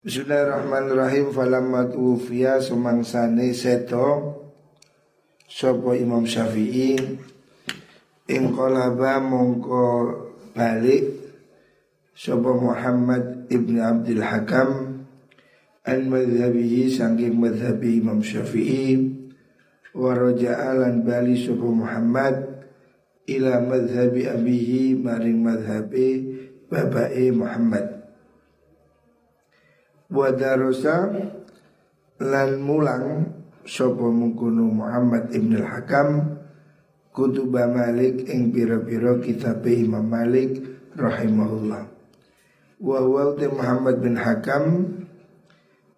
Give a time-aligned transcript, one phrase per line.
[0.00, 1.28] Bismillahirrahmanirrahim.
[1.28, 4.32] Falamma tuwfiya sumangsane seto
[5.44, 6.96] sapa Imam Syafi'i.
[8.32, 9.84] Ing qalaba mongko
[10.56, 11.04] balik
[12.16, 15.04] sapa Muhammad ibn Abdul Hakam
[15.84, 18.96] an madhabihi saking madhabi Imam Syafi'i.
[19.92, 22.64] Wa raja'alan bali sapa Muhammad
[23.28, 26.08] ila madhabi abihi maring madhabi
[26.72, 27.99] babai Muhammad
[30.10, 31.06] Wadarosa
[32.18, 33.30] lan mulang
[33.62, 36.08] sapa mengkono Muhammad Ibn al-Hakam
[37.14, 40.58] kutuba Malik ing pira-pira kitab Imam Malik
[40.98, 41.86] rahimahullah.
[42.82, 42.98] Wa
[43.54, 44.64] Muhammad bin Hakam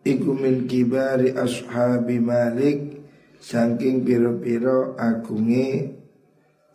[0.05, 3.01] iku min kibari ashabi Malik
[3.41, 5.97] saking pira-pira agunge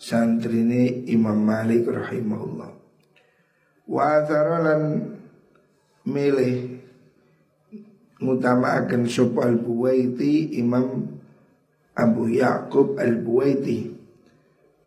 [0.01, 2.71] santrine Imam Malik rahimahullah.
[3.85, 4.81] Wa lan
[6.07, 6.76] milih
[8.21, 11.05] akan sop al-Buwaiti Imam
[11.93, 13.93] Abu Yaqub al-Buwaiti.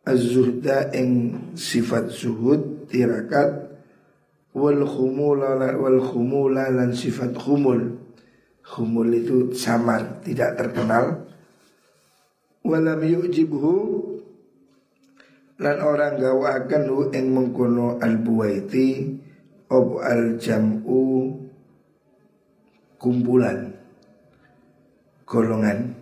[0.06, 3.70] Az-zuhda ing sifat zuhud tirakat
[4.56, 8.00] wal khumula wal khumula lan sifat khumul.
[8.66, 11.26] Khumul itu samar tidak terkenal.
[12.66, 13.74] Walam yu'jibhu
[15.60, 19.20] lan orang gawakan hu ing mengkono al-Buwaiti
[19.68, 21.04] ob al-jam'u
[23.00, 23.72] kumpulan
[25.24, 25.96] golongan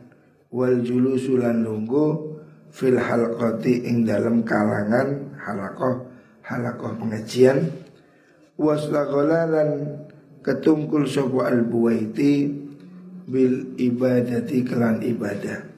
[0.51, 2.37] wal julusulan lunggu
[2.75, 6.11] fil halqati ing dalam kalangan halakoh
[6.43, 7.71] halakoh pengajian
[8.59, 10.03] waslagolalan
[10.43, 12.51] ketungkul sopo al buwaiti
[13.29, 15.69] bil ibadati kelan ibadah.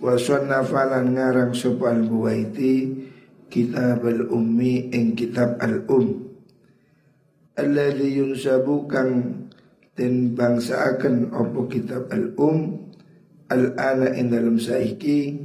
[0.00, 3.04] Waswannafalan ngarang sopo al buwaiti
[3.52, 6.30] kitab al ummi ing kitab al um
[7.58, 9.39] alladhi yunsabu kang
[10.00, 12.88] dan bangsa akan opo kitab al-um
[13.52, 15.36] al-ana in dalam saiki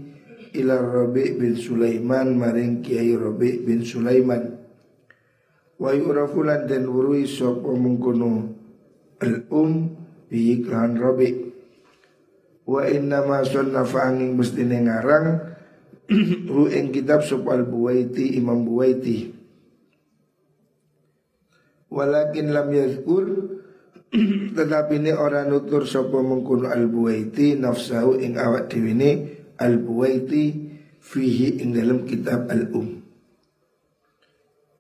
[0.56, 4.56] ila Rabi bin Sulaiman maring Kiai Rabi bin Sulaiman.
[5.76, 8.56] Wa yurafulan dan urui sopo mengkono
[9.20, 9.92] al-um
[10.32, 11.52] bi iklan Rabi.
[12.64, 15.52] Wa inna ma sunnafa angin mesti ngarang
[16.56, 19.36] ru ing kitab sopo al-buwaiti imam buwaiti.
[21.92, 23.55] Walakin lam yazkur
[24.56, 29.12] tetapi ini orang nutur sopo mengkuno al buwaiti nafsahu ing awak dewi ini
[29.60, 30.44] al buwaiti
[31.00, 32.88] fihi ing dalam kitab al um.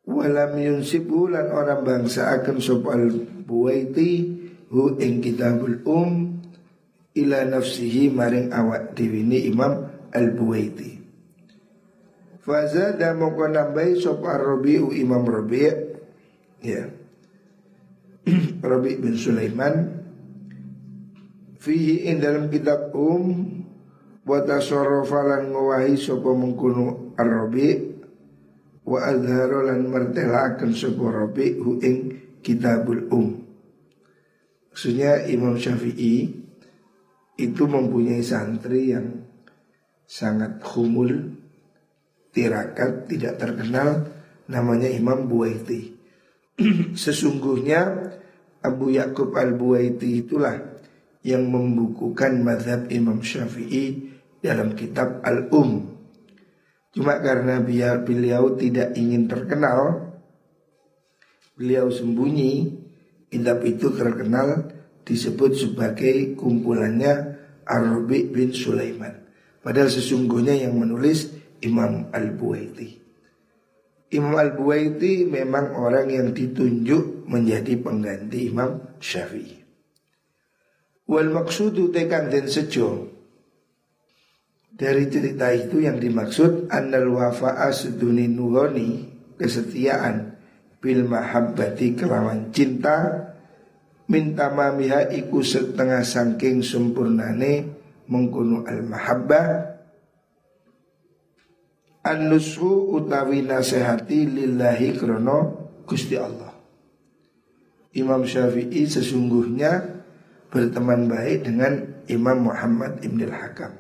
[0.06, 3.09] Walam yunsibu lan orang bangsa akan sopo al
[3.45, 4.12] buwaiti
[4.72, 6.40] hu ing kitabul um
[7.16, 9.74] ila nafsihi maring awak ini imam
[10.16, 10.95] al buwaiti.
[12.45, 15.74] Fazada mongko nambahi sopo ar-rabi'u imam rabi'
[16.62, 16.94] ya.
[18.66, 20.02] Rabi bin Sulaiman
[21.62, 23.62] Fihi in dalam kitab um
[24.25, 27.94] Wa tasorofalan ngawahi sopa mengkunu ar-rabi
[28.81, 31.97] Wa adharolan mertelakan sopa rabi Hu ing
[32.41, 33.46] kitabul um.
[34.74, 36.25] Maksudnya Imam Syafi'i
[37.38, 39.22] Itu mempunyai santri yang
[40.09, 41.13] Sangat humul
[42.34, 44.09] Tirakat tidak terkenal
[44.50, 45.94] Namanya Imam Buaiti
[47.04, 48.12] Sesungguhnya
[48.64, 50.56] Abu Yakub al-Buwaiti itulah
[51.26, 55.94] yang membukukan madhab Imam Syafi'i dalam kitab Al-Um.
[56.96, 60.16] Cuma karena biar beliau tidak ingin terkenal,
[61.60, 62.72] beliau sembunyi,
[63.28, 64.72] kitab itu terkenal
[65.04, 67.36] disebut sebagai kumpulannya
[67.68, 69.28] Arabi bin Sulaiman.
[69.60, 71.34] Padahal sesungguhnya yang menulis
[71.66, 73.05] Imam Al-Buwaiti.
[74.16, 79.62] Imam Al-Buwaiti memang orang yang ditunjuk menjadi pengganti Imam Syafi'i.
[81.06, 83.14] Wal maksudu tekan dan sejo
[84.75, 89.08] dari cerita itu yang dimaksud annal wafa'a seduni nuhoni
[89.40, 90.36] kesetiaan
[90.84, 93.31] bil mahabbati kelawan cinta
[94.12, 97.72] minta mamiha iku setengah sangking sempurnane
[98.12, 98.84] mengkuno al
[102.06, 106.54] An-nusu utawi nasihati lillahi krono Gusti Allah.
[107.98, 110.04] Imam Syafi'i sesungguhnya
[110.54, 113.74] berteman baik dengan Imam Muhammad Ibn al-Hakam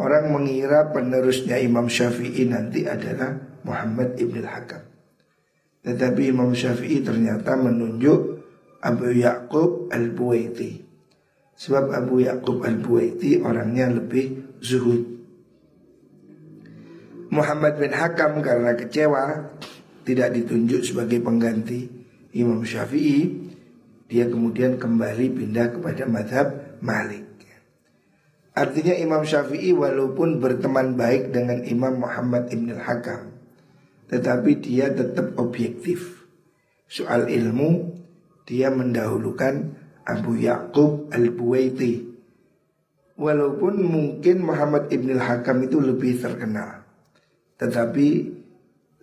[0.00, 3.36] Orang mengira penerusnya Imam Syafi'i nanti adalah
[3.66, 4.82] Muhammad Ibn al-Hakam
[5.84, 8.40] Tetapi Imam Syafi'i ternyata menunjuk
[8.80, 10.80] Abu Yaqub al-Buwaiti.
[11.60, 15.19] Sebab Abu Yaqub al-Buwaiti orangnya lebih zuhud
[17.30, 19.54] Muhammad bin Hakam karena kecewa
[20.02, 21.86] tidak ditunjuk sebagai pengganti
[22.34, 23.50] Imam Syafi'i
[24.10, 26.46] dia kemudian kembali pindah kepada madhab
[26.82, 27.30] Malik.
[28.50, 33.22] Artinya Imam Syafi'i walaupun berteman baik dengan Imam Muhammad Ibn al-Hakam
[34.10, 36.26] Tetapi dia tetap objektif.
[36.90, 37.94] Soal ilmu
[38.42, 42.10] dia mendahulukan Abu Yaqub al-Buwaiti.
[43.14, 46.89] Walaupun mungkin Muhammad Ibn al-Hakam itu lebih terkenal
[47.60, 48.08] Tetapi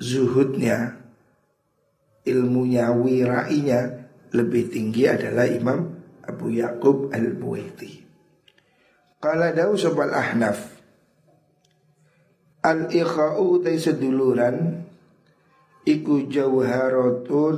[0.02, 0.98] zuhudnya
[2.28, 5.96] Ilmunya, wirainya lebih tinggi adalah Imam
[6.28, 8.04] Abu Yaqub al-Buwaiti.
[9.24, 10.76] Kala dawu sobal ahnaf
[12.68, 14.84] Al ikha'u utai seduluran
[15.88, 17.58] Iku jauharatun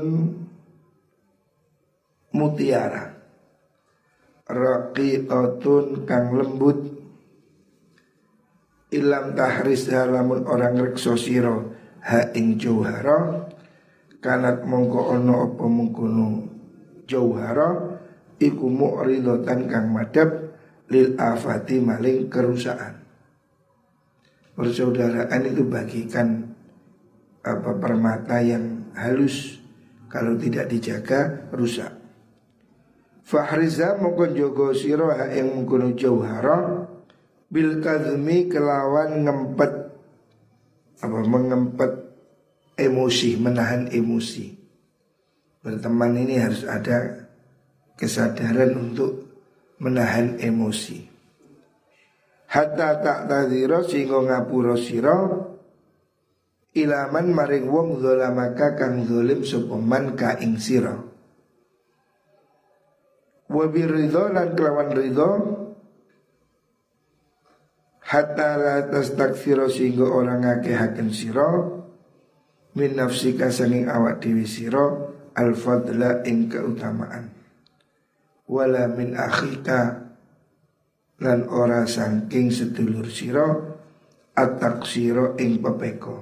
[2.37, 3.17] Mutiara
[4.45, 6.98] Raqiqatun kang lembut
[8.89, 13.49] Ilam tahris halamun orang rekso siro Ha ing jauhara
[14.19, 16.27] Kanat mongko ono apa mengkono
[17.05, 17.99] jauhara
[18.39, 20.55] Iku mu'ridotan kang madab
[20.89, 23.03] lil afati maling kerusakan.
[24.55, 26.55] Persaudaraan itu bagikan
[27.43, 29.59] apa permata yang halus
[30.11, 31.95] kalau tidak dijaga rusak.
[33.23, 36.87] Fahriza mungkin jogo siro yang mungkin jauhara
[37.49, 39.71] bil kadmi kelawan ngempet
[41.01, 41.91] apa mengempet
[42.77, 44.55] emosi menahan emosi.
[45.59, 47.27] Berteman ini harus ada
[47.99, 49.27] kesadaran untuk
[49.83, 51.03] menahan emosi.
[52.49, 55.17] Hatta tak tadhira sehingga ngapura sira
[56.73, 60.95] ilaman maring wong zalamaka kang zalim sapa man ka ing sira.
[63.49, 65.29] Wa biridho lan kelawan ridho
[68.09, 71.49] hatta la tastakfira sehingga orang ngakehaken sira
[72.73, 77.29] min nafsika sanging awak dewi sira al fadla ing keutamaan
[78.49, 80.09] wala min akhika
[81.21, 83.47] lan ora sangking sedulur siro
[84.33, 86.17] atak siro ing pepeko.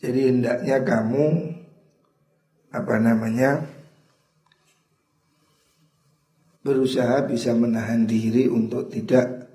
[0.00, 1.26] Jadi hendaknya kamu
[2.72, 3.79] apa namanya
[6.60, 9.48] berusaha bisa menahan diri untuk tidak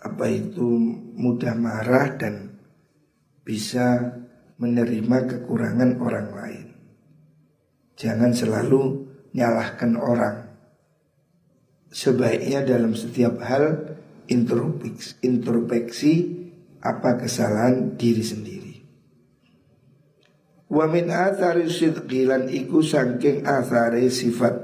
[0.00, 0.76] apa itu
[1.16, 2.60] mudah marah dan
[3.46, 4.16] bisa
[4.60, 6.66] menerima kekurangan orang lain.
[7.96, 10.36] Jangan selalu nyalahkan orang.
[11.88, 13.96] Sebaiknya dalam setiap hal
[15.22, 16.14] introspeksi,
[16.82, 18.74] apa kesalahan diri sendiri.
[20.66, 24.54] Wa min athari sidqilan iku sangking athari sifat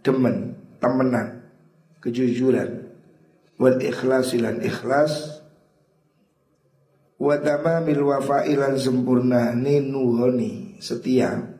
[0.00, 1.46] demen, temenan,
[2.02, 2.90] kejujuran,
[3.62, 5.38] wal ikhlasilan ikhlas,
[7.22, 11.54] wa tamamil wafailan sempurna ni nuhoni setia.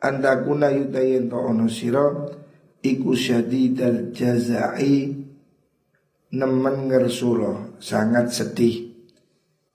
[0.00, 2.32] Anda kuna yutayen to ono siro
[2.80, 3.12] iku
[4.16, 4.96] jazai
[6.32, 8.96] nemen ngersulo sangat sedih.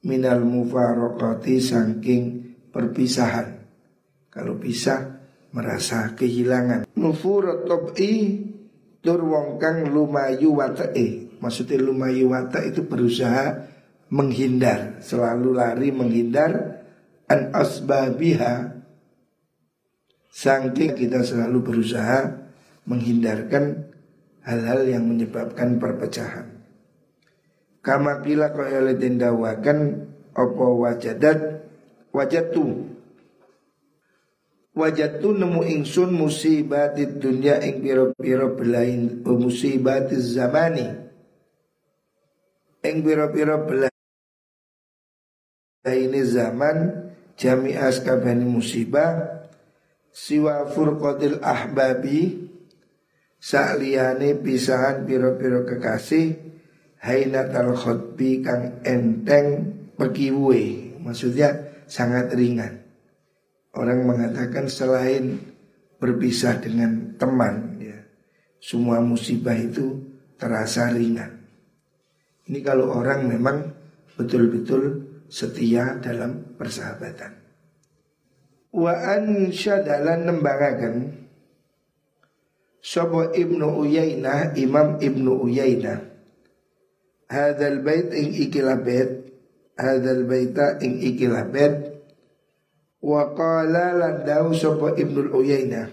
[0.02, 2.24] Minal mufarokati saking
[2.74, 3.62] perpisahan.
[4.34, 5.21] Kalau bisa
[5.52, 6.88] merasa kehilangan.
[6.96, 8.44] Nufur tob'i
[9.04, 13.66] tur wong kang lumayu watae maksudnya lumayu wata itu berusaha
[14.14, 16.86] menghindar selalu lari menghindar
[17.28, 18.80] an asbabiha.
[20.32, 22.40] Saking kita selalu berusaha
[22.88, 23.92] menghindarkan
[24.48, 26.64] hal-hal yang menyebabkan perpecahan.
[27.84, 31.68] Kama kila kaya den dawakan opo wajadat?
[32.12, 32.91] Wajatu
[34.82, 40.90] wajatu nemu ingsun musibah di dunia ing piro-piro belain musibah di zamani.
[42.82, 43.94] Ing piro-piro belain
[46.26, 46.78] zaman
[47.38, 49.46] jami'as kabani musibah
[50.10, 52.50] siwa furqatil ahbabi
[53.38, 56.38] sakliyane pisahan piro-piro kekasih
[57.02, 62.81] hainatal khutbi kang enteng pekiwe maksudnya sangat ringan
[63.76, 65.40] orang mengatakan selain
[66.02, 68.00] berpisah dengan teman ya
[68.62, 70.02] semua musibah itu
[70.38, 71.46] terasa ringan.
[72.50, 73.74] Ini kalau orang memang
[74.18, 77.38] betul-betul setia dalam persahabatan.
[78.72, 80.96] Wa ansyadalan nembangaken
[82.82, 86.00] sapa Ibnu Uyainah Imam Ibnu Uyainah
[87.28, 89.32] hadzal bait ing ikilah bait
[89.76, 91.91] hadzal baita ing ikilah bait
[93.02, 95.90] wa qala lan dawu sapa Ibnu Uyainah.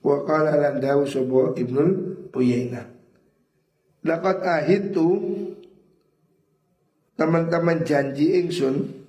[0.00, 1.84] Wa qala lan dawu sapa Ibnu
[2.30, 2.86] Uyainah.
[4.06, 5.06] Laqad ahidtu
[7.18, 9.04] teman-teman janji ingsun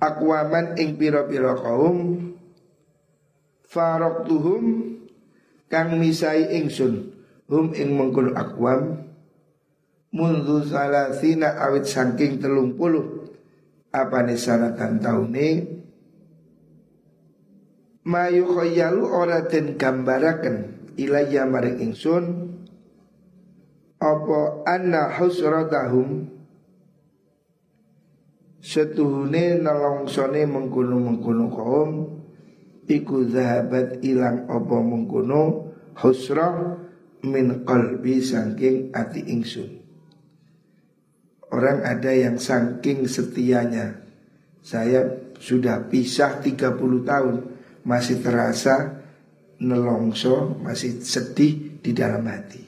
[0.00, 2.32] akwaman ing pira-pira kaum
[4.24, 4.64] tuhum
[5.68, 7.12] kang misai ingsun
[7.50, 9.12] hum ing mengkono akwam
[10.14, 13.15] mundu salasina awit saking telung puluh
[13.96, 15.48] apa nih sanatan taune
[18.04, 22.52] mayu khayalu ora den gambaraken ilaya maring ingsun
[23.96, 26.28] apa anna husratahum
[28.60, 31.90] setuhune nelongsone mengkono-mengkono kaum
[32.84, 36.76] iku zahabat ilang apa mengkono husra
[37.24, 39.75] min qalbi saking ati ingsun
[41.50, 44.02] Orang ada yang saking setianya.
[44.66, 45.06] Saya
[45.38, 46.74] sudah pisah 30
[47.06, 47.36] tahun.
[47.86, 48.98] Masih terasa
[49.62, 52.66] nelongso Masih sedih di dalam hati.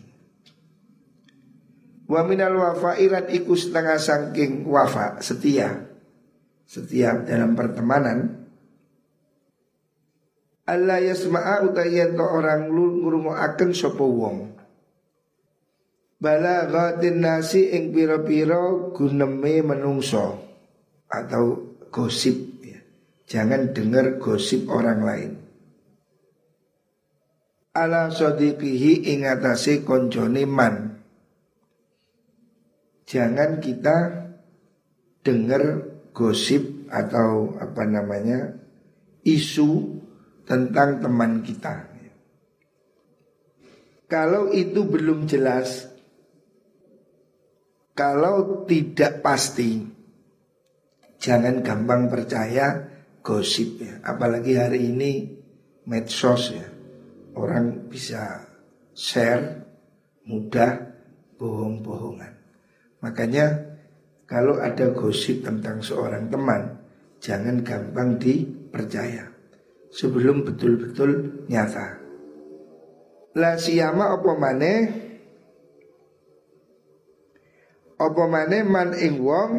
[2.09, 5.91] Wa minal wafairan iku setengah saking wafa Setia.
[6.65, 8.47] Setia dalam pertemanan.
[10.69, 14.58] Allah yasma'a utayen orang lu akan sopo wong.
[16.19, 20.35] Bala ghatin nasi ing piro-piro guneme menungso
[21.07, 22.83] atau gosip ya.
[23.23, 25.33] Jangan dengar gosip orang lain.
[27.71, 30.99] Ala sodiqihi ingatasi konjone man.
[33.07, 34.27] Jangan kita
[35.23, 38.59] dengar gosip atau apa namanya
[39.23, 40.03] isu
[40.43, 41.87] tentang teman kita.
[44.11, 45.98] Kalau itu belum jelas,
[47.99, 49.83] kalau tidak pasti,
[51.19, 52.87] jangan gampang percaya
[53.27, 53.99] gosip ya.
[54.07, 55.27] Apalagi hari ini
[55.91, 56.63] medsos ya,
[57.35, 58.47] orang bisa
[58.95, 59.67] share
[60.31, 60.79] mudah
[61.43, 62.39] bohong-bohongan.
[63.03, 63.67] Makanya
[64.31, 66.79] kalau ada gosip tentang seorang teman,
[67.19, 69.27] jangan gampang dipercaya
[69.91, 71.99] sebelum betul-betul nyata.
[73.35, 75.08] La siyama apa maneh
[77.99, 79.51] apa maneh man ing wong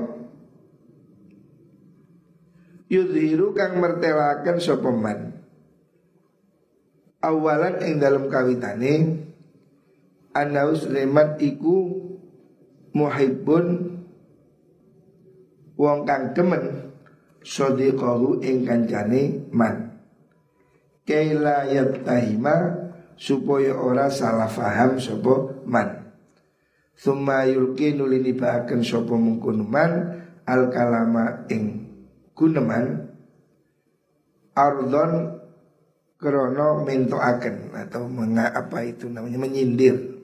[2.87, 5.19] yudhiru kang mertelaken sapa man?
[7.19, 9.27] Awalan ing dalam kawitane
[10.31, 11.99] Anahu Sulaiman iku
[12.95, 13.65] muhibbun
[15.75, 16.95] wong kang demen
[17.43, 19.99] sadiqahu ing kancane man.
[21.03, 22.87] Kaila yabtahima
[23.19, 25.98] supaya ora salah faham sapa man
[26.99, 31.87] summa yulki nulini baaken sapa mungkun man al kalama ing
[32.35, 33.07] guneman
[34.51, 35.39] ardon
[36.19, 40.19] krono mentoaken atau menga apa itu namanya menyindir.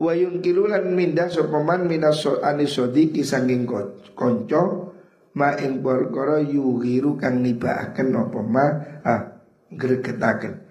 [0.00, 3.68] Wayun kilulan mindah sopaman minas anisodi kisanging
[4.16, 4.96] konco
[5.36, 8.66] ma ing perkara yuhiru kang nibaaken apa ma
[9.04, 9.22] ah
[9.68, 10.64] gregetaken.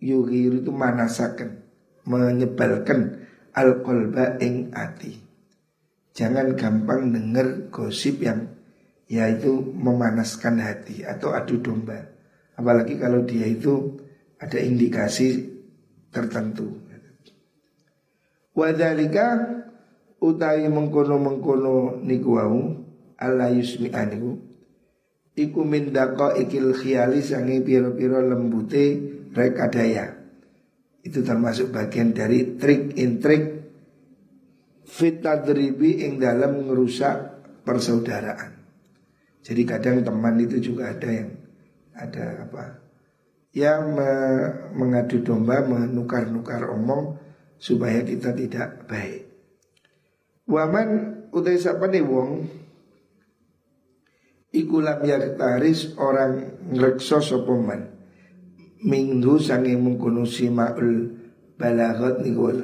[0.00, 1.63] Yuhiru itu manasaken
[2.04, 5.20] menyebalkan alkolba ing ati.
[6.14, 8.54] Jangan gampang dengar gosip yang
[9.10, 12.14] yaitu memanaskan hati atau adu domba.
[12.54, 13.98] Apalagi kalau dia itu
[14.38, 15.50] ada indikasi
[16.14, 16.84] tertentu.
[18.54, 19.50] Wadalika
[20.22, 22.62] utawi mengkono-mengkono niku wau
[23.50, 24.38] yusmi aniku
[25.34, 29.02] Iku mindako ikil khiyali sangi piro-piro lembute
[29.34, 30.23] rekadaya
[31.04, 33.44] Itu termasuk bagian dari trik intrik
[34.84, 38.52] Fitadribi ing dalam merusak persaudaraan.
[39.44, 41.30] Jadi kadang teman itu juga ada yang
[41.94, 42.82] Ada apa
[43.54, 44.10] Ya me,
[44.74, 47.20] mengadu domba menukar-nukar omong
[47.54, 49.30] Supaya kita tidak baik.
[50.44, 50.88] Waman
[51.32, 52.44] utai sapa nih wong?
[54.52, 57.93] Iku lam yaktaris orang ngrekso sopoman
[58.84, 61.16] Mingdu sangi mengkono simaul
[61.56, 62.60] balagot nikul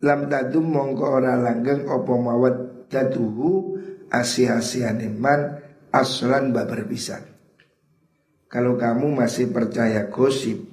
[0.00, 3.76] Lam tadum mongko ora langgeng opo mawat datuhu
[4.08, 5.60] asia-asiane man
[5.92, 7.20] aslan babar pisan
[8.48, 10.70] Kalau kamu masih percaya gosip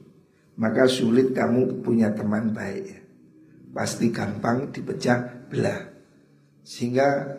[0.58, 3.06] Maka sulit kamu punya teman baik.
[3.78, 5.94] Pasti gampang dipecah belah.
[6.66, 7.38] Sehingga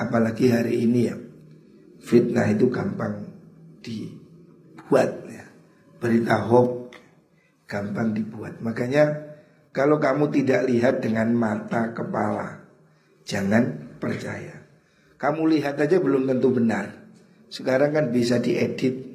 [0.00, 1.20] apalagi hari ini ya
[2.00, 3.28] fitnah itu gampang
[3.84, 5.29] dibuat.
[6.00, 6.96] Berita hoax
[7.68, 8.58] gampang dibuat.
[8.64, 9.30] Makanya
[9.70, 12.66] kalau kamu tidak lihat dengan mata kepala,
[13.22, 14.58] jangan percaya.
[15.20, 16.90] Kamu lihat aja belum tentu benar.
[17.46, 19.10] Sekarang kan bisa diedit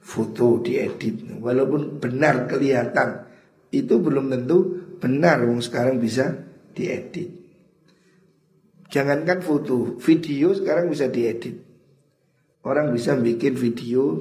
[0.00, 1.36] foto, diedit.
[1.36, 3.28] Walaupun benar kelihatan,
[3.68, 4.58] itu belum tentu
[4.96, 5.44] benar.
[5.44, 6.32] Wong sekarang bisa
[6.72, 7.36] diedit.
[8.90, 11.62] Jangankan foto, video sekarang bisa diedit.
[12.64, 14.18] Orang bisa bikin video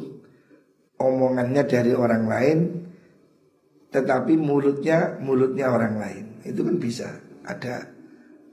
[0.99, 2.59] omongannya dari orang lain,
[3.89, 6.25] tetapi mulutnya mulutnya orang lain.
[6.43, 7.07] Itu kan bisa
[7.47, 7.87] ada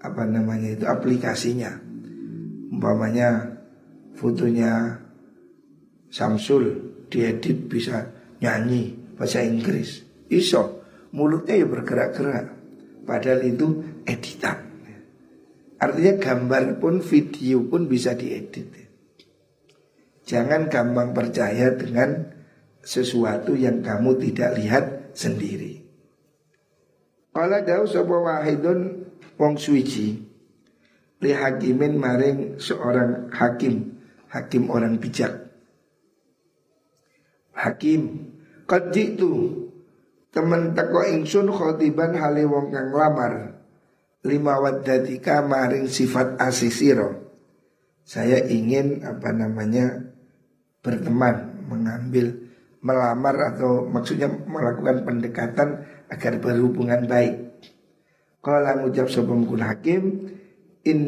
[0.01, 1.75] apa namanya itu aplikasinya.
[2.71, 3.59] Umpamanya
[4.15, 5.03] fotonya
[6.07, 6.65] Samsul
[7.11, 10.07] diedit bisa nyanyi bahasa Inggris.
[10.31, 12.47] Iso mulutnya ya bergerak-gerak.
[13.07, 14.67] Padahal itu editan.
[15.77, 18.73] Artinya gambar pun video pun bisa diedit.
[20.27, 22.36] Jangan gampang percaya dengan
[22.87, 25.83] sesuatu yang kamu tidak lihat sendiri.
[27.35, 30.23] Kalau dawu sapa wahidun wong suici
[31.19, 33.99] li hakimin maring seorang hakim,
[34.31, 35.51] hakim orang bijak.
[37.57, 38.33] Hakim,
[38.71, 39.67] qad itu
[40.31, 43.57] temen teko ingsun khotiban hale wong kang lamar
[44.23, 47.27] lima wadatika maring sifat asisiro.
[48.07, 49.99] Saya ingin apa namanya
[50.79, 52.46] berteman, mengambil,
[52.81, 55.69] melamar atau maksudnya melakukan pendekatan
[56.09, 57.35] agar berhubungan baik.
[58.41, 60.31] Kalau ngucap sebelum hakim
[60.87, 60.99] in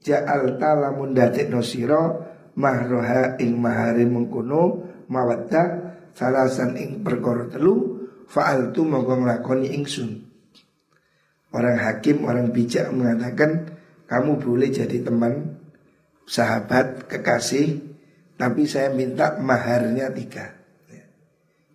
[0.00, 2.16] ja'al lamun dadekno sira
[2.56, 10.28] mahroha ing mahari mengkono mawaddah salasan ing perkara telu faal tu mongko nglakoni ingsun.
[11.48, 13.72] Orang hakim, orang bijak mengatakan
[14.04, 15.56] kamu boleh jadi teman,
[16.28, 17.80] sahabat, kekasih,
[18.36, 20.57] tapi saya minta maharnya tiga.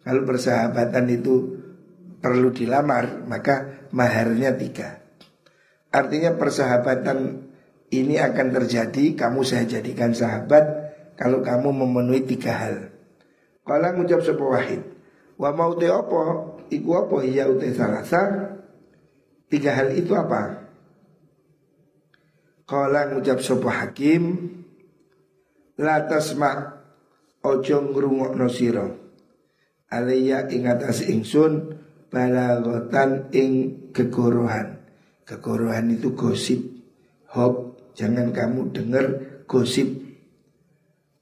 [0.03, 1.63] Kalau persahabatan itu
[2.19, 4.99] perlu dilamar, maka maharnya tiga.
[5.91, 7.47] Artinya persahabatan
[7.91, 10.63] ini akan terjadi, kamu saya jadikan sahabat
[11.15, 12.75] kalau kamu memenuhi tiga hal.
[13.63, 14.81] Kalau ngucap sebuah wahid,
[15.37, 16.55] Wa mau te apa?
[16.69, 18.53] Iku apa iya utai salasa?
[19.49, 20.65] Tiga hal itu apa?
[22.63, 24.49] Kala ngucap sopo hakim
[25.77, 26.79] La tasma
[27.43, 29.02] Ojo ngrungokno sira
[29.93, 31.77] Alaya ing atas ingsun
[32.13, 33.51] Balagotan ing
[33.89, 34.85] kegorohan.
[35.25, 36.61] Kegorohan itu gosip.
[37.33, 39.05] Hop Jangan kamu dengar
[39.45, 40.01] gosip.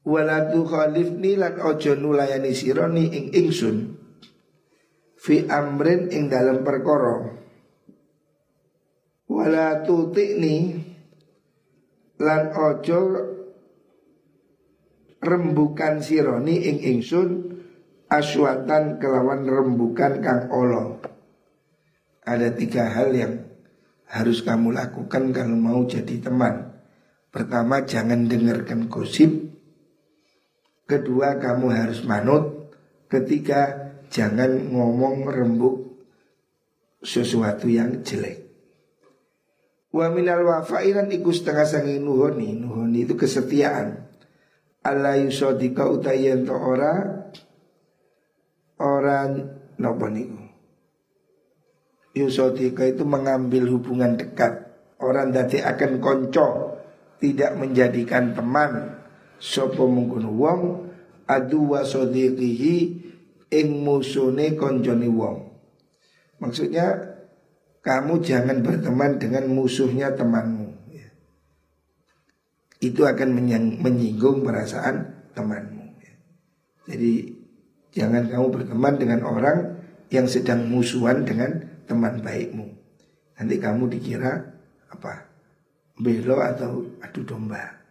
[0.08, 3.78] Walatu khalifni lan ojo nulayani sironi ing ingsun.
[5.20, 7.38] Fi amrin ing dalam perkara.
[9.30, 10.80] Wala tutikni
[12.18, 13.00] lan ojo
[15.22, 17.30] rembukan sironi ing ingsun
[18.12, 21.00] aswatan kelawan rembukan kang olo.
[22.28, 23.34] Ada tiga hal yang
[24.12, 26.76] harus kamu lakukan kalau mau jadi teman.
[27.32, 29.32] Pertama jangan dengarkan gosip.
[30.84, 32.76] Kedua kamu harus manut.
[33.08, 36.04] Ketiga jangan ngomong rembuk
[37.00, 38.44] sesuatu yang jelek.
[39.96, 42.60] Wa minal wafairan iku setengah sangi nuhoni.
[42.60, 44.12] Nuhoni itu kesetiaan.
[44.84, 47.21] Allah yusodika utayen to ora
[48.82, 50.42] Orang Nopo niku
[52.18, 56.76] Yusodika itu mengambil hubungan dekat Orang dati akan konco
[57.22, 58.98] Tidak menjadikan teman
[59.38, 60.62] Sopo mungkun wong
[61.30, 62.76] Adu wasodikihi
[63.52, 65.52] ing musune konjoni wong.
[66.40, 67.16] Maksudnya
[67.84, 70.72] kamu jangan berteman dengan musuhnya temanmu.
[70.90, 71.12] Ya.
[72.82, 73.30] Itu akan
[73.84, 75.86] menyinggung perasaan temanmu.
[76.02, 76.14] Ya.
[76.90, 77.41] Jadi
[77.92, 79.80] jangan kamu berteman dengan orang
[80.12, 82.68] yang sedang musuhan dengan teman baikmu.
[83.40, 84.44] Nanti kamu dikira
[84.92, 85.28] apa?
[85.96, 87.82] Belo atau adu domba.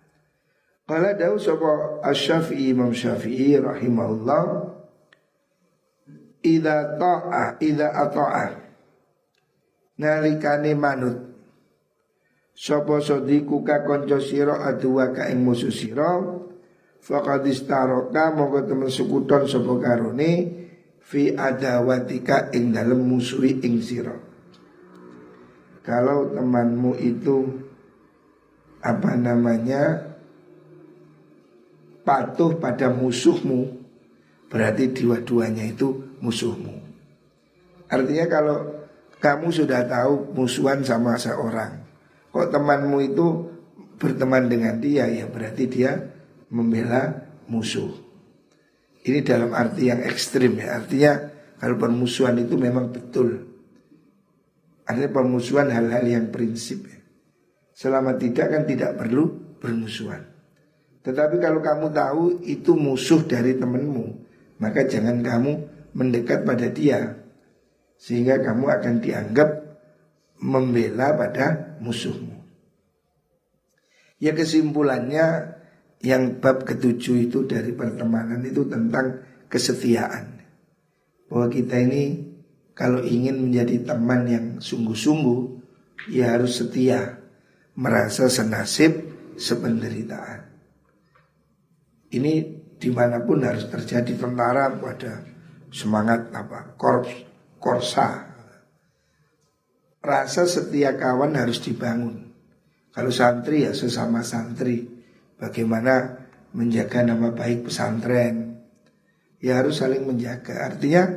[0.90, 4.42] Kalau dawu sapa Asy-Syafi'i Imam Syafi'i rahimahullah
[6.42, 8.58] Ida ta'a Ida ata'a
[10.02, 11.30] Nalikane manut
[12.58, 15.70] Sopo sodiku ka konco siro Aduwa ka ing musuh
[17.00, 20.60] Fakad istaroka Moga temen sukuton sopo karuni
[21.00, 24.16] Fi adawatika ing dalam musuhi ing siro
[25.82, 27.36] Kalau temanmu itu
[28.84, 30.12] Apa namanya
[32.04, 33.80] Patuh pada musuhmu
[34.50, 36.74] Berarti dua-duanya itu musuhmu.
[37.86, 38.58] Artinya kalau
[39.22, 41.86] kamu sudah tahu musuhan sama seorang,
[42.34, 43.26] kok temanmu itu
[44.00, 46.09] berteman dengan dia ya berarti dia
[46.50, 47.90] membela musuh.
[49.00, 50.82] Ini dalam arti yang ekstrim ya.
[50.82, 51.12] Artinya
[51.56, 53.48] kalau permusuhan itu memang betul.
[54.84, 57.00] Artinya permusuhan hal-hal yang prinsip ya.
[57.72, 60.26] Selama tidak kan tidak perlu bermusuhan.
[61.00, 64.20] Tetapi kalau kamu tahu itu musuh dari temanmu,
[64.60, 65.52] maka jangan kamu
[65.96, 67.16] mendekat pada dia
[67.96, 69.48] sehingga kamu akan dianggap
[70.40, 72.40] membela pada musuhmu.
[74.20, 75.56] Ya kesimpulannya
[76.00, 79.20] yang bab ketujuh itu dari pertemanan itu tentang
[79.52, 80.40] kesetiaan.
[81.28, 82.04] Bahwa kita ini
[82.72, 85.40] kalau ingin menjadi teman yang sungguh-sungguh
[86.08, 87.20] ya harus setia,
[87.76, 88.96] merasa senasib
[89.36, 90.48] sependeritaan.
[92.10, 92.34] Ini
[92.80, 95.22] di mana pun harus terjadi tentara pada
[95.68, 97.12] semangat apa korps
[97.60, 98.32] korsa.
[100.00, 102.32] Rasa setia kawan harus dibangun.
[102.90, 104.99] Kalau santri ya sesama santri.
[105.40, 106.20] Bagaimana
[106.52, 108.60] menjaga nama baik pesantren.
[109.40, 110.68] Ya harus saling menjaga.
[110.68, 111.08] Artinya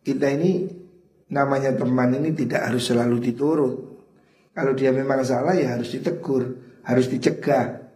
[0.00, 0.80] kita ini
[1.28, 3.76] namanya teman ini tidak harus selalu diturut.
[4.56, 6.56] Kalau dia memang salah ya harus ditegur,
[6.88, 7.92] harus dicegah.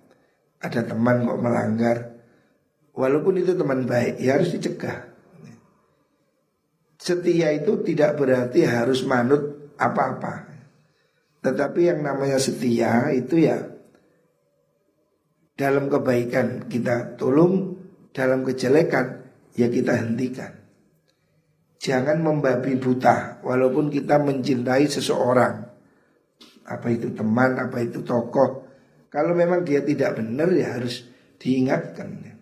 [0.60, 1.96] Ada teman kok melanggar,
[2.96, 5.12] walaupun itu teman baik ya harus dicegah.
[6.96, 10.48] Setia itu tidak berarti harus manut apa-apa.
[11.44, 13.73] Tetapi yang namanya setia itu ya
[15.54, 17.78] dalam kebaikan kita tolong,
[18.10, 19.22] dalam kejelekan
[19.54, 20.52] ya kita hentikan.
[21.78, 25.68] Jangan membabi buta walaupun kita mencintai seseorang.
[26.64, 28.64] Apa itu teman, apa itu tokoh.
[29.12, 31.04] Kalau memang dia tidak benar ya harus
[31.36, 32.34] diingatkan.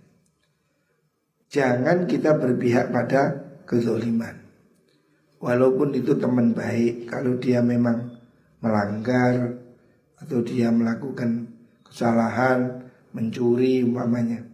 [1.53, 4.41] Jangan kita berpihak pada kezoliman.
[5.43, 8.15] Walaupun itu teman baik, kalau dia memang
[8.63, 9.59] melanggar
[10.23, 11.51] atau dia melakukan
[11.83, 14.45] kesalahan, mencuri umpamanya,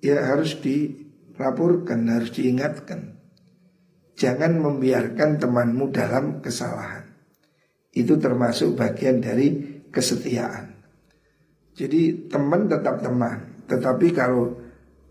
[0.00, 3.16] ya harus dilaporkan, harus diingatkan.
[4.14, 7.04] Jangan membiarkan temanmu dalam kesalahan.
[7.94, 10.74] Itu termasuk bagian dari kesetiaan.
[11.74, 14.54] Jadi teman tetap teman, tetapi kalau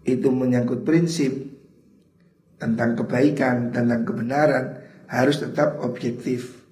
[0.03, 1.31] itu menyangkut prinsip
[2.59, 4.65] tentang kebaikan, tentang kebenaran,
[5.11, 6.63] harus tetap objektif.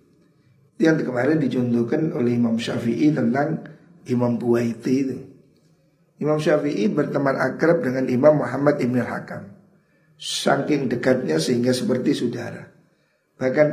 [0.79, 3.67] Yang kemarin dicontohkan oleh Imam Syafi'i tentang
[4.07, 5.30] Imam Buaiti itu.
[6.21, 9.43] Imam Syafi'i berteman akrab dengan Imam Muhammad Ibn Hakam.
[10.21, 12.69] Saking dekatnya sehingga seperti saudara.
[13.41, 13.67] Bahkan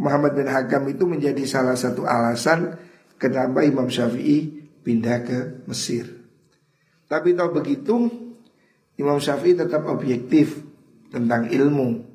[0.00, 2.80] Muhammad bin Hakam itu menjadi salah satu alasan
[3.20, 6.08] kenapa Imam Syafi'i pindah ke Mesir.
[7.12, 8.08] Tapi tahu begitu,
[8.96, 10.64] Imam Syafi'i tetap objektif
[11.12, 12.08] tentang ilmu.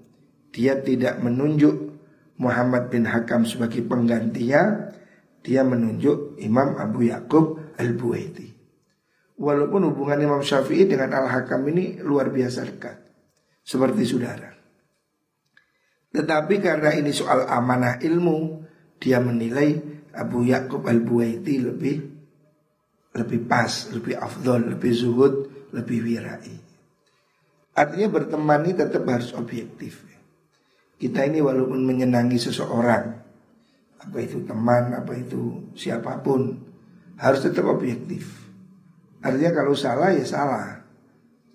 [0.49, 2.01] Dia tidak menunjuk
[2.41, 4.89] Muhammad bin Hakam sebagai penggantinya,
[5.45, 8.56] dia menunjuk Imam Abu Yakub Al-Buwaiti.
[9.38, 12.97] Walaupun hubungan Imam Syafi'i dengan Al-Hakam ini luar biasa dekat.
[13.62, 14.50] Seperti saudara.
[16.10, 18.65] Tetapi karena ini soal amanah ilmu,
[18.97, 19.78] dia menilai
[20.17, 21.97] Abu Yakub Al-Buwaiti lebih
[23.17, 25.34] lebih pas, lebih afdol, lebih zuhud,
[25.73, 26.54] lebih wirai.
[27.78, 30.06] Artinya berteman ini tetap harus objektif.
[30.97, 33.06] Kita ini walaupun menyenangi seseorang
[34.02, 36.58] Apa itu teman, apa itu siapa pun
[37.21, 38.46] Harus tetap objektif
[39.23, 40.86] Artinya kalau salah ya salah.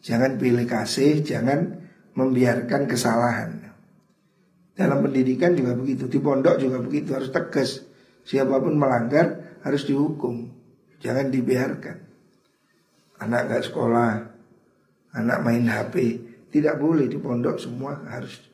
[0.03, 1.79] Jangan pilih kasih, jangan
[2.19, 3.63] membiarkan kesalahan.
[4.73, 7.87] Dalam pendidikan juga begitu Di pondok juga begitu, harus tegas.
[8.27, 10.51] Siapa pun melanggar harus dihukum.
[10.99, 11.97] Jangan dibiarkan.
[13.23, 14.13] Anak gak sekolah
[15.15, 15.95] Anak main HP
[16.51, 18.53] Tidak boleh di pondok semua harus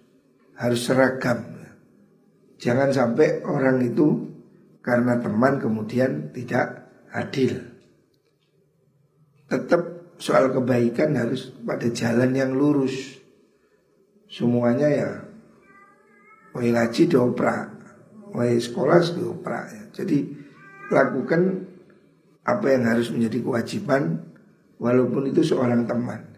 [0.59, 1.59] harus seragam.
[2.59, 4.27] Jangan sampai orang itu
[4.83, 7.78] karena teman kemudian tidak adil.
[9.48, 13.16] Tetap soal kebaikan harus pada jalan yang lurus.
[14.28, 15.11] Semuanya ya
[16.52, 17.72] Wai ngaji dioprak
[18.37, 19.82] Wai sekolah dioprak ya.
[19.96, 20.20] Jadi
[20.92, 21.64] lakukan
[22.44, 24.20] apa yang harus menjadi kewajiban
[24.76, 26.28] Walaupun itu seorang teman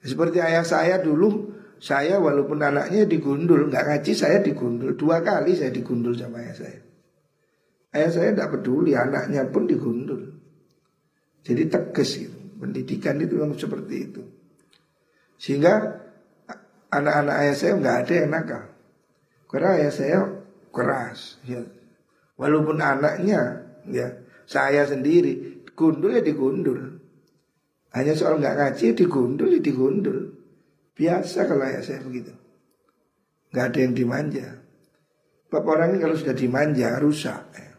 [0.00, 5.70] Seperti ayah saya dulu saya walaupun anaknya digundul, nggak ngaji saya digundul dua kali saya
[5.70, 6.80] digundul sama ayah saya.
[7.94, 10.42] Ayah saya tidak peduli, anaknya pun digundul.
[11.46, 12.37] Jadi tegas gitu.
[12.58, 14.22] Pendidikan itu memang seperti itu.
[15.38, 16.02] Sehingga
[16.90, 18.64] anak-anak ayah saya nggak ada yang nakal.
[19.46, 20.18] Karena ayah saya
[20.74, 21.38] keras.
[21.46, 21.62] Ya.
[22.34, 26.98] Walaupun anaknya, ya saya sendiri gundul ya digundul.
[27.94, 30.18] Hanya soal nggak ngaji digundul ya digundul.
[30.98, 32.34] Biasa kalau ayah saya begitu.
[33.54, 34.60] Gak ada yang dimanja.
[35.48, 37.42] Bapak orang ini kalau sudah dimanja rusak.
[37.54, 37.72] Ya.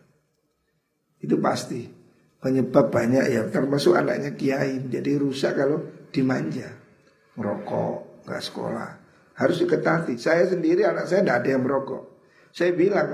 [1.22, 1.99] Itu pasti.
[2.39, 4.80] Penyebab banyak ya termasuk anaknya kiai.
[4.88, 6.71] Jadi rusak kalau dimanja.
[7.36, 8.89] Merokok, gak sekolah.
[9.36, 10.15] Harus diketati.
[10.15, 12.04] Saya sendiri anak saya tidak ada yang merokok.
[12.52, 13.08] Saya bilang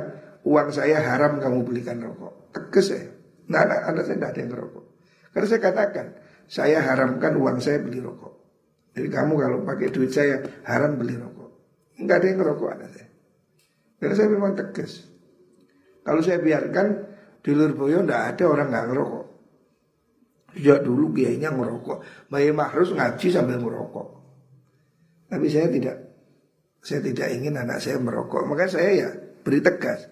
[0.45, 2.53] uang saya haram kamu belikan rokok.
[2.53, 3.09] Tegas saya.
[3.49, 4.85] Nah anak, anak saya tidak ada yang merokok.
[5.33, 6.05] Karena saya katakan
[6.45, 8.33] saya haramkan uang saya beli rokok.
[8.95, 11.49] Jadi kamu kalau pakai duit saya haram beli rokok.
[11.99, 13.09] Enggak ada yang ngerokok anak saya.
[13.99, 14.91] Karena saya memang tegas.
[16.05, 16.88] Kalau saya biarkan
[17.45, 19.25] di Lurboyo enggak ada orang nggak ngerokok.
[20.58, 22.01] Sejak dulu kiainya merokok.
[22.25, 24.17] Bayi Mahrus ngaji sambil merokok.
[25.29, 25.97] Tapi saya tidak
[26.81, 28.49] saya tidak ingin anak saya merokok.
[28.49, 29.10] Maka saya ya
[29.45, 30.10] beri tegas.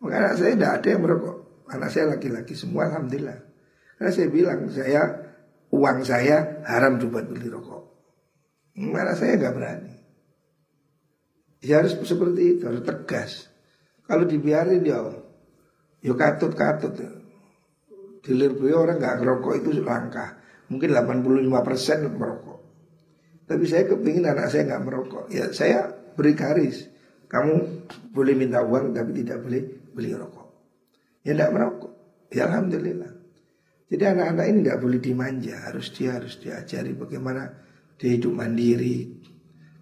[0.00, 1.36] Maka anak saya tidak ada yang merokok.
[1.68, 3.38] Anak saya laki-laki semua alhamdulillah.
[4.00, 5.02] Karena saya bilang saya
[5.76, 7.82] uang saya haram buat beli rokok.
[8.80, 9.94] Mana saya nggak berani.
[11.60, 13.52] Ya harus seperti itu, harus tegas.
[14.08, 15.28] Kalau dibiarin ya,
[16.00, 16.96] ya katut-katut.
[18.20, 20.36] Dilir orang nggak ngerokok itu langka.
[20.68, 22.58] Mungkin 85% merokok.
[23.48, 25.24] Tapi saya kepingin anak saya nggak merokok.
[25.32, 26.86] Ya saya beri garis.
[27.26, 30.48] Kamu boleh minta uang tapi tidak boleh beli rokok.
[31.26, 31.92] Ya tidak merokok.
[32.30, 33.12] Ya Alhamdulillah.
[33.90, 35.56] Jadi anak-anak ini nggak boleh dimanja.
[35.66, 37.50] Harus dia harus diajari bagaimana
[37.98, 39.18] dia hidup mandiri.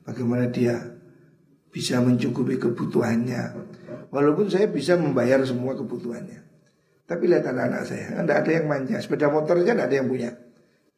[0.09, 0.88] Bagaimana dia
[1.68, 3.42] bisa mencukupi kebutuhannya.
[4.09, 6.40] Walaupun saya bisa membayar semua kebutuhannya.
[7.09, 8.96] Tapi lihat anak-anak saya, tidak ada yang manja.
[9.00, 10.31] Sepeda motor aja tidak ada yang punya.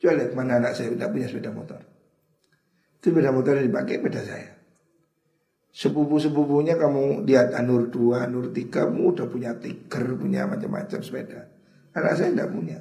[0.01, 1.81] Coba lihat mana anak saya tidak punya sepeda motor.
[2.99, 4.51] Itu sepeda motor yang dipakai sepeda saya.
[5.71, 11.47] Sepupu-sepupunya kamu lihat Anur 2, Anur 3, kamu udah punya tiger, punya macam-macam sepeda.
[11.95, 12.79] Anak saya tidak punya.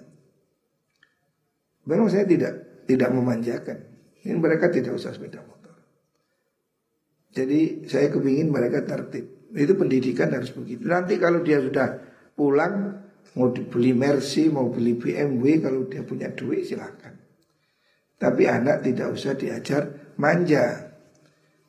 [1.86, 3.78] Memang saya tidak tidak memanjakan.
[4.26, 5.59] Ini mereka tidak usah sepeda motor.
[7.30, 9.54] Jadi saya kepingin mereka tertib.
[9.54, 10.86] Itu pendidikan harus begitu.
[10.86, 12.02] Nanti kalau dia sudah
[12.34, 13.06] pulang
[13.38, 17.18] mau dibeli Mercy, mau beli BMW, kalau dia punya duit silakan.
[18.20, 20.92] Tapi anak tidak usah diajar manja.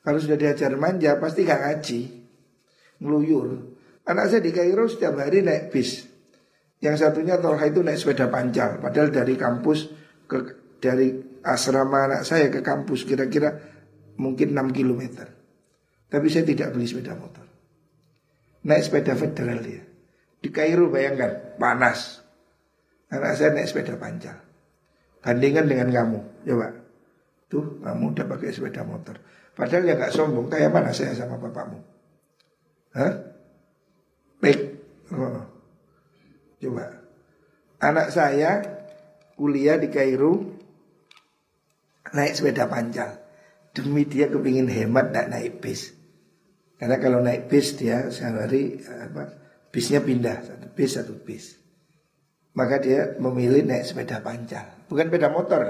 [0.01, 2.01] Kalau sudah diajar manja pasti gak ngaji.
[3.01, 3.49] Ngeluyur.
[4.09, 6.09] Anak saya di Kairo setiap hari naik bis.
[6.81, 8.81] Yang satunya Tolha itu naik sepeda pancal.
[8.81, 9.93] Padahal dari kampus
[10.25, 10.39] ke
[10.81, 13.61] dari asrama anak saya ke kampus kira-kira
[14.17, 15.03] mungkin 6 km.
[16.11, 17.47] Tapi saya tidak beli sepeda motor.
[18.67, 19.87] Naik sepeda federal dia.
[20.43, 22.19] Di Kairo bayangkan panas.
[23.15, 24.37] Anak saya naik sepeda pancal.
[25.23, 26.19] Bandingkan dengan kamu,
[26.51, 26.69] coba.
[27.51, 29.23] Tuh, kamu udah pakai sepeda motor.
[29.55, 30.51] Padahal ya gak sombong.
[30.51, 31.79] Kayak mana saya sama bapakmu?
[32.95, 33.13] Hah?
[34.41, 34.61] Baik.
[35.13, 35.47] Oh.
[36.61, 36.85] Coba.
[37.81, 38.61] Anak saya
[39.37, 40.37] kuliah di Kairo
[42.13, 43.21] naik sepeda pancal.
[43.71, 46.00] Demi dia kepingin hemat dan naik bis.
[46.81, 49.37] Karena kalau naik bis dia sehari apa
[49.69, 51.61] bisnya pindah satu bis satu bis.
[52.57, 55.61] Maka dia memilih naik sepeda pancal, bukan sepeda motor.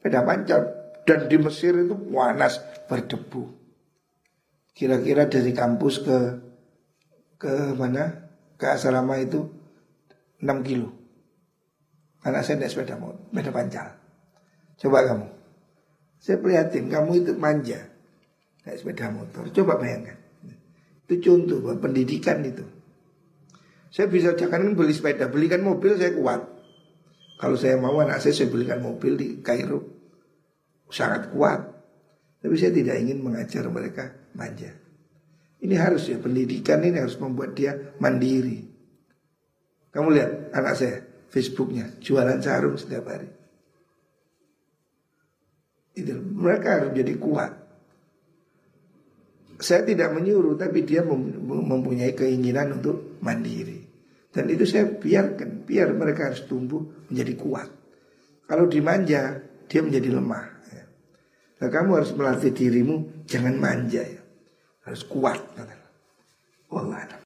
[0.00, 0.60] Sepeda pancal
[1.04, 3.44] dan di Mesir itu panas berdebu.
[4.72, 6.18] Kira-kira dari kampus ke
[7.36, 8.24] ke mana?
[8.56, 9.44] Ke asrama itu
[10.40, 10.96] 6 kilo.
[12.24, 13.86] Anak saya naik sepeda motor, sepeda pancal.
[14.80, 15.28] Coba kamu.
[16.24, 17.95] Saya prihatin kamu itu manja.
[18.66, 19.46] Naik sepeda motor.
[19.54, 20.18] Coba bayangkan.
[21.06, 22.66] Itu contoh buat pendidikan itu.
[23.94, 26.42] Saya bisa jangan beli sepeda, belikan mobil saya kuat.
[27.38, 29.86] Kalau saya mau anak saya saya belikan mobil di Kairo.
[30.90, 31.62] Sangat kuat.
[32.42, 34.74] Tapi saya tidak ingin mengajar mereka manja.
[35.62, 38.66] Ini harus ya pendidikan ini harus membuat dia mandiri.
[39.94, 40.96] Kamu lihat anak saya
[41.32, 43.30] Facebooknya jualan sarung setiap hari.
[45.96, 47.65] Itu mereka harus jadi kuat.
[49.56, 53.86] Saya tidak menyuruh tapi dia mempunyai keinginan untuk mandiri.
[54.28, 57.68] Dan itu saya biarkan, biar mereka harus tumbuh menjadi kuat.
[58.44, 60.44] Kalau dimanja, dia menjadi lemah.
[60.70, 60.84] Ya.
[61.64, 64.22] Nah, kamu harus melatih dirimu jangan manja ya.
[64.84, 65.40] Harus kuat.
[66.68, 67.16] Allah